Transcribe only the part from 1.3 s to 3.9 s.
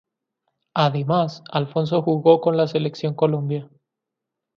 Alfonso jugó con la Selección Colombia.